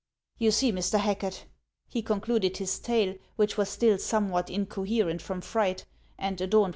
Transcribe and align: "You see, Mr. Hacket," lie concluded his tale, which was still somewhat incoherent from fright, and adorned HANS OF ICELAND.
"You 0.39 0.49
see, 0.49 0.71
Mr. 0.73 0.97
Hacket," 0.97 1.45
lie 1.93 2.01
concluded 2.01 2.57
his 2.57 2.79
tale, 2.79 3.13
which 3.35 3.55
was 3.55 3.69
still 3.69 3.99
somewhat 3.99 4.49
incoherent 4.49 5.21
from 5.21 5.41
fright, 5.41 5.85
and 6.17 6.41
adorned 6.41 6.41
HANS 6.41 6.51
OF 6.53 6.59
ICELAND. 6.61 6.69